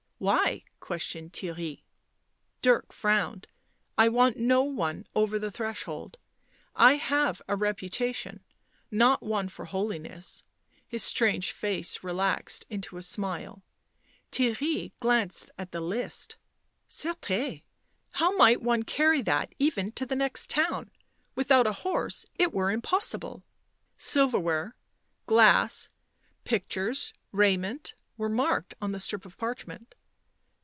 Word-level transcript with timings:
"Why?" 0.21 0.65
questioned 0.79 1.33
Theirry. 1.33 1.81
Dirk 2.61 2.91
frowned." 2.93 3.47
I 3.97 4.07
want 4.07 4.37
no 4.37 4.61
one 4.61 5.07
over 5.15 5.39
the 5.39 5.49
threshold. 5.49 6.19
I 6.75 6.93
have 6.97 7.41
a 7.47 7.55
reputation— 7.55 8.43
not 8.91 9.23
one 9.23 9.49
for 9.49 9.65
holiness," 9.65 10.43
his 10.87 11.01
strange 11.01 11.51
face 11.51 12.03
relaxed 12.03 12.67
into 12.69 12.97
a 12.97 13.01
smile. 13.01 13.63
Theirry 14.31 14.91
glanced 14.99 15.49
at 15.57 15.71
the 15.71 15.81
list." 15.81 16.35
Certes! 17.01 17.63
How 18.13 18.37
might 18.37 18.61
one 18.61 18.83
carry 18.83 19.23
that 19.23 19.55
even 19.57 19.91
to 19.93 20.05
the 20.05 20.15
next 20.15 20.51
town? 20.51 20.91
Without 21.33 21.65
a 21.65 21.73
horse 21.81 22.27
it 22.35 22.53
were 22.53 22.69
impossible." 22.69 23.43
Silver 23.97 24.37
ware, 24.39 24.75
glass, 25.25 25.89
pictures, 26.43 27.11
raiment, 27.31 27.95
were 28.17 28.29
marked 28.29 28.75
on 28.79 28.91
the 28.91 28.99
strip 28.99 29.25
of 29.25 29.35
parchment. 29.39 29.95